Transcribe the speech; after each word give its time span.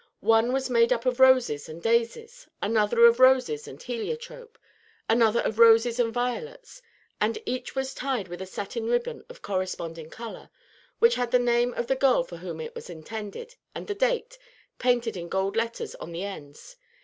One 0.19 0.51
was 0.51 0.67
made 0.67 0.91
up 0.91 1.05
of 1.05 1.19
roses 1.19 1.69
and 1.69 1.79
daisies, 1.79 2.47
another 2.59 3.05
of 3.05 3.19
roses 3.19 3.67
and 3.67 3.79
heliotrope, 3.79 4.57
another 5.07 5.41
of 5.41 5.59
roses 5.59 5.99
and 5.99 6.11
violets; 6.11 6.81
and 7.21 7.37
each 7.45 7.75
was 7.75 7.93
tied 7.93 8.27
with 8.27 8.41
a 8.41 8.47
satin 8.47 8.87
ribbon 8.87 9.23
of 9.29 9.43
corresponding 9.43 10.09
color, 10.09 10.49
which 10.97 11.13
had 11.13 11.29
the 11.29 11.37
name 11.37 11.71
of 11.75 11.85
the 11.85 11.95
girl 11.95 12.23
for 12.23 12.37
whom 12.37 12.59
it 12.59 12.73
was 12.73 12.89
intended, 12.89 13.53
and 13.75 13.85
the 13.85 13.93
date, 13.93 14.39
painted 14.79 15.15
in 15.15 15.29
gold 15.29 15.55
letters 15.55 15.93
on 15.93 16.11
the 16.13 16.23
ends. 16.23 16.77